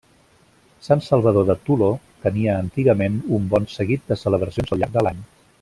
[0.87, 1.91] Sant Salvador de Toló
[2.25, 5.27] tenia antigament un bon seguit de celebracions al llarg de l'any.